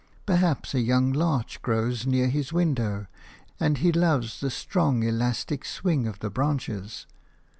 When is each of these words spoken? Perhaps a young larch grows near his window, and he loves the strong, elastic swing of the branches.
Perhaps 0.25 0.73
a 0.73 0.79
young 0.79 1.13
larch 1.13 1.61
grows 1.61 2.07
near 2.07 2.27
his 2.27 2.51
window, 2.51 3.05
and 3.59 3.77
he 3.77 3.91
loves 3.91 4.39
the 4.39 4.49
strong, 4.49 5.03
elastic 5.03 5.63
swing 5.63 6.07
of 6.07 6.17
the 6.17 6.31
branches. 6.31 7.05